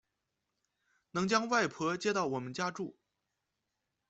[1.11, 2.97] 能将外婆接到我们家住